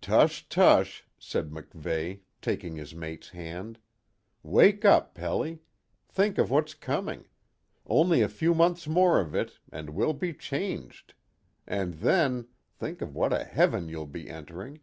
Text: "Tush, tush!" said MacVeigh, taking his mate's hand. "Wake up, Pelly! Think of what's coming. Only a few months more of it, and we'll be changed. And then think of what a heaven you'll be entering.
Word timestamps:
"Tush, 0.00 0.42
tush!" 0.48 1.04
said 1.20 1.50
MacVeigh, 1.52 2.18
taking 2.42 2.74
his 2.74 2.96
mate's 2.96 3.28
hand. 3.28 3.78
"Wake 4.42 4.84
up, 4.84 5.14
Pelly! 5.14 5.60
Think 6.08 6.36
of 6.36 6.50
what's 6.50 6.74
coming. 6.74 7.26
Only 7.86 8.20
a 8.20 8.28
few 8.28 8.54
months 8.56 8.88
more 8.88 9.20
of 9.20 9.36
it, 9.36 9.60
and 9.70 9.90
we'll 9.90 10.14
be 10.14 10.34
changed. 10.34 11.14
And 11.64 11.94
then 11.94 12.48
think 12.74 13.00
of 13.00 13.14
what 13.14 13.32
a 13.32 13.44
heaven 13.44 13.88
you'll 13.88 14.06
be 14.06 14.28
entering. 14.28 14.80